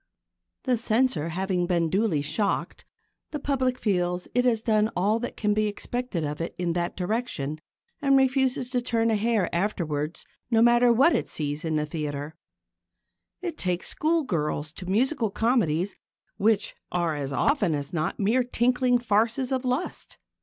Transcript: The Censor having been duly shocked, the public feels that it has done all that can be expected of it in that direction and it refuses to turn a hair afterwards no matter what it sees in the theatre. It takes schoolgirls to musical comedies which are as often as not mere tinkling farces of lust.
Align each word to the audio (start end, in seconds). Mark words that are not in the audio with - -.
The 0.63 0.77
Censor 0.77 1.29
having 1.29 1.67
been 1.67 1.87
duly 1.91 2.23
shocked, 2.23 2.85
the 3.29 3.37
public 3.39 3.77
feels 3.77 4.23
that 4.23 4.31
it 4.39 4.45
has 4.45 4.63
done 4.63 4.89
all 4.95 5.19
that 5.19 5.37
can 5.37 5.53
be 5.53 5.67
expected 5.67 6.23
of 6.23 6.41
it 6.41 6.55
in 6.57 6.73
that 6.73 6.97
direction 6.97 7.59
and 8.01 8.15
it 8.15 8.17
refuses 8.17 8.71
to 8.71 8.81
turn 8.81 9.11
a 9.11 9.15
hair 9.15 9.47
afterwards 9.53 10.25
no 10.49 10.59
matter 10.59 10.91
what 10.91 11.13
it 11.15 11.29
sees 11.29 11.63
in 11.63 11.75
the 11.75 11.85
theatre. 11.85 12.35
It 13.43 13.59
takes 13.59 13.89
schoolgirls 13.89 14.73
to 14.73 14.87
musical 14.87 15.29
comedies 15.29 15.95
which 16.37 16.75
are 16.91 17.13
as 17.15 17.31
often 17.31 17.75
as 17.75 17.93
not 17.93 18.19
mere 18.19 18.43
tinkling 18.43 18.97
farces 18.97 19.51
of 19.51 19.63
lust. 19.63 20.17